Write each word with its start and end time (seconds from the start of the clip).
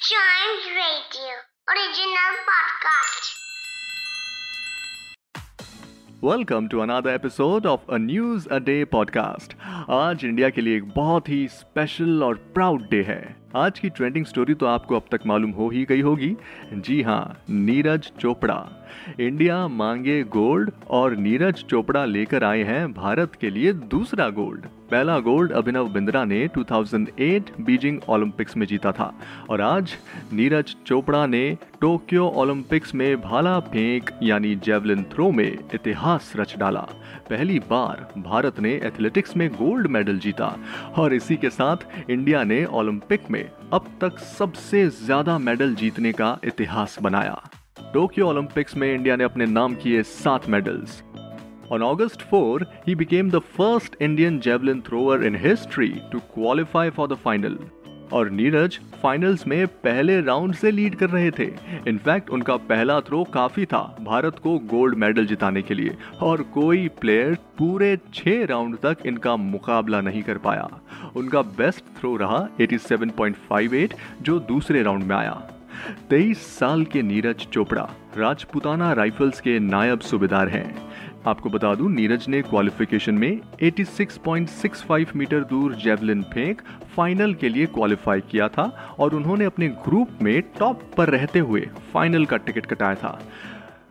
Chimes 0.00 0.66
Radio, 0.74 1.32
original 1.68 2.36
podcast. 2.46 3.26
Welcome 6.24 6.68
to 6.68 6.80
another 6.80 7.10
episode 7.10 7.66
of 7.66 7.92
a 7.92 7.96
news 7.96 8.48
a 8.48 8.58
day 8.58 8.84
podcast 8.84 9.54
आज 9.90 10.24
India 10.24 10.50
के 10.50 10.60
लिए 10.60 10.76
एक 10.76 10.88
बहुत 10.94 11.28
ही 11.28 11.46
स्पेशल 11.48 12.22
और 12.24 12.34
प्राउड 12.54 12.88
डे 12.90 13.02
है 13.02 13.20
आज 13.56 13.78
की 13.78 13.88
ट्रेंडिंग 13.88 14.26
स्टोरी 14.26 14.54
तो 14.54 14.66
आपको 14.66 14.96
अब 14.96 15.02
तक 15.10 15.20
मालूम 15.26 15.50
हो 15.50 15.68
ही 15.68 15.84
गई 15.84 16.00
होगी। 16.00 16.36
जी 16.74 17.00
हाँ 17.02 17.42
नीरज 17.50 18.10
चोपड़ा। 18.20 18.66
इंडिया 19.20 19.68
मांगे 19.68 20.22
गोल्ड 20.22 20.70
और 20.90 21.16
नीरज 21.16 21.54
चोपड़ा 21.54 22.04
लेकर 22.04 22.44
आए 22.44 22.62
हैं 22.62 22.92
भारत 22.92 23.32
के 23.40 23.50
लिए 23.50 23.72
दूसरा 23.72 24.28
गोल्ड 24.28 24.66
पहला 24.90 25.18
गोल्ड 25.18 25.52
अभिनव 25.52 25.88
बिंद्रा 25.88 26.24
ने 26.24 26.48
2008 26.48 27.50
बीजिंग 27.60 28.00
ओलंपिक्स 28.08 28.56
में 28.56 28.66
जीता 28.66 28.92
था 28.92 29.12
और 29.50 29.60
आज 29.60 29.92
नीरज 30.32 30.74
चोपड़ा 30.86 31.26
ने 31.26 31.58
टोक्यो 31.80 32.26
ओलंपिक्स 32.26 32.94
में 32.94 33.20
भाला 33.20 33.58
फेंक 33.60 34.10
यानी 34.22 34.54
जेवलिन 34.56 35.02
थ्रो 35.02 35.30
में 35.30 35.58
इतिहास 35.74 36.32
रच 36.36 36.56
डाला। 36.58 36.80
पहली 37.30 37.58
बार 37.58 38.20
भारत 38.20 38.60
ने 38.60 38.72
एथलेटिक्स 38.84 39.36
में 39.36 39.48
गोल्ड 39.50 39.86
मेडल 39.86 40.18
जीता 40.18 40.56
और 40.98 41.14
इसी 41.14 41.36
के 41.36 41.50
साथ 41.50 42.10
इंडिया 42.10 42.44
ने 42.44 42.64
ओलंपिक 42.64 43.30
में 43.30 43.39
अब 43.72 43.90
तक 44.00 44.18
सबसे 44.18 44.88
ज़्यादा 44.88 45.38
मेडल 45.38 45.74
जीतने 45.74 46.12
का 46.12 46.38
इतिहास 46.44 46.98
बनाया 47.02 47.40
टोक्यो 47.94 48.28
ओलंपिक्स 48.28 48.76
में 48.76 48.94
इंडिया 48.94 49.16
ने 49.16 49.24
अपने 49.24 49.46
नाम 49.46 49.74
किए 49.74 50.02
सात 50.02 50.48
medals 50.48 51.02
On 51.72 51.82
August 51.82 52.22
4, 52.22 52.66
he 52.84 52.94
became 52.94 53.28
the 53.30 53.40
first 53.40 53.96
Indian 54.00 54.40
javelin 54.40 54.82
thrower 54.82 55.22
in 55.22 55.34
history 55.34 56.02
to 56.10 56.20
qualify 56.32 56.90
for 56.90 57.06
the 57.06 57.16
final. 57.16 57.58
और 58.12 58.30
नीरज 58.30 58.78
फाइनल्स 59.02 59.46
में 59.46 59.66
पहले 59.66 60.20
राउंड 60.20 60.54
से 60.54 60.70
लीड 60.70 60.94
कर 60.94 61.10
रहे 61.10 61.30
थे। 61.30 61.44
इनफैक्ट 61.88 62.30
उनका 62.30 62.56
पहला 62.56 63.00
थ्रो 63.00 63.24
काफ़ी 63.24 63.64
था 63.64 63.96
भारत 64.00 64.38
को 64.38 64.58
गोल्ड 64.58 64.94
मेडल 64.94 65.26
जिताने 65.26 65.62
के 65.62 65.74
लिए। 65.74 65.96
और 66.20 66.42
कोई 66.42 66.88
प्लेयर 66.88 67.34
पूरे 67.58 67.98
छह 68.14 68.44
राउंड 68.44 68.76
तक 68.76 68.96
इनका 69.06 69.36
मुकाबला 69.36 70.00
नहीं 70.00 70.22
कर 70.22 70.38
पाया। 70.38 70.68
उनका 71.16 71.42
बेस्ट 71.42 71.84
थ्रो 72.00 72.16
रहा 72.16 72.48
87.58 72.60 73.94
जो 74.22 74.38
दूसरे 74.38 74.82
राउंड 74.82 75.04
में 75.04 75.16
आया। 75.16 75.42
तेईस 76.10 76.58
साल 76.58 76.84
के 76.84 77.02
नीरज 77.02 77.36
चोपड़ा, 77.36 77.88
राजपुताना 78.16 78.92
राइफल्स 78.92 79.40
के 79.40 79.58
नायब 79.58 80.00
सूबेदार 80.00 80.48
हैं। 80.48 80.90
आपको 81.26 81.50
बता 81.50 81.74
दूँ, 81.74 81.90
नीरज 81.90 82.24
ने 82.28 82.42
क्वालिफिकेशन 82.42 83.14
में 83.14 83.40
86.65 83.62 85.16
मीटर 85.16 85.40
दूर 85.40 85.74
जेवलिन 85.74 86.22
फेंक 86.22 86.62
फाइनल 86.96 87.34
के 87.34 87.48
लिए 87.48 87.66
क्वालिफाई 87.66 88.20
किया 88.20 88.48
था 88.48 88.62
और 88.98 89.14
उन्होंने 89.14 89.44
अपने 89.44 89.68
ग्रुप 89.68 90.08
में 90.22 90.42
टॉप 90.58 90.82
पर 90.96 91.08
रहते 91.08 91.38
हुए 91.38 91.68
फाइनल 91.94 92.24
का 92.24 92.36
टिकट 92.36 92.66
कटाया 92.66 92.94
था। 92.94 93.22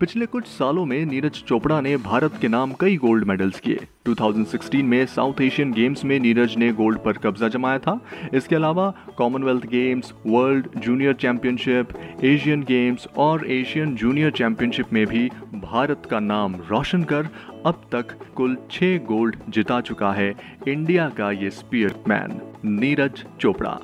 पिछले 0.00 0.26
कुछ 0.26 0.46
सालों 0.46 0.84
में 0.84 1.04
नीरज 1.06 1.32
चोपड़ा 1.32 1.80
ने 1.80 1.96
भारत 1.96 2.32
के 2.40 2.48
नाम 2.48 2.72
कई 2.80 2.96
गोल्ड 2.96 3.24
मेडल्स 3.24 3.60
किए। 3.60 3.86
2016 4.08 4.82
में 4.82 5.04
साउथ 5.06 5.40
एशियन 5.40 5.72
गेम्स 5.72 6.04
में 6.04 6.18
नीरज 6.20 6.56
ने 6.56 6.72
गोल्ड 6.72 6.98
पर 6.98 7.12
कब्जा 7.12 7.48
जमाया 7.48 7.78
था। 7.78 7.98
इसके 8.34 8.56
अलावा 8.56 8.92
Commonwealth 9.16 9.66
Games, 9.66 10.12
world 10.26 10.68
junior 10.78 11.14
championship, 11.14 11.88
Asian 12.24 12.62
Games 12.62 13.06
और 13.16 13.46
एशियन 13.50 13.94
जूनियर 13.96 14.30
चैंपियनशिप 14.30 14.92
में 14.92 15.06
भी 15.06 15.28
भारत 15.54 16.02
का 16.10 16.20
नाम 16.20 16.56
रोशन 16.70 17.02
कर 17.04 17.28
अब 17.66 17.82
तक 17.92 18.14
कुल 18.34 18.56
छह 18.70 18.96
गोल्ड 18.98 19.36
जिता 19.48 19.80
चुका 19.80 20.12
है 20.12 20.34
इंडिया 20.68 21.08
का 21.08 21.30
ये 21.30 21.50
स्पीयर 21.50 21.94
मैन 22.08 22.40
नीरज 22.64 23.24
चोपड़ा। 23.40 23.78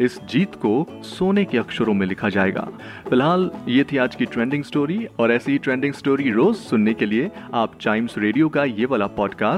इस 0.00 0.18
जीत 0.30 0.54
को 0.54 0.86
सोने 1.04 1.44
के 1.44 1.58
अक्षरों 1.58 1.94
में 1.94 2.06
लिखा 2.06 2.28
जाएगा। 2.28 2.68
फ़िलहाल 3.08 3.50
ये 3.68 3.84
थी 3.84 3.96
आज 3.96 4.14
की 4.14 4.24
ट्रेंडिंग 4.24 4.64
स्टोरी 4.64 5.06
और 5.18 5.32
ऐसी 5.32 5.58
ट्रेंडिंग 5.58 5.94
स्टोरी 5.94 6.30
रोज 6.30 6.56
सुनने 6.56 6.94
के 6.94 7.06
लिए 7.06 7.30
आप 7.54 7.78
टाइम्स 7.84 8.18
रेडियो 8.18 8.48
का 8.48 8.64
ये 8.64 8.84
वाला 8.84 9.06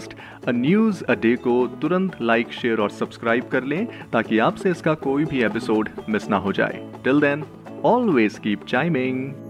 podcast 0.00 0.48
a 0.48 0.52
news 0.52 1.04
a 1.04 1.14
day 1.14 1.34
को 1.36 1.66
तुरंत 1.82 2.16
लाइक 2.22 2.52
शेयर 2.52 2.78
और 2.78 2.90
सब्सक्राइब 2.90 3.48
कर 3.48 3.64
लें 3.64 3.86
ताकि 4.12 4.38
आपसे 4.38 4.70
इसका 4.70 4.94
कोई 4.94 5.24
भी 5.24 5.42
एपिसोड 5.44 5.88
मिस 6.08 6.28
ना 6.30 6.36
हो 6.36 6.52
जाए। 6.52 6.92
Till 7.04 7.20
then 7.20 7.44
always 7.84 8.38
keep 8.38 8.64
chiming 8.64 9.49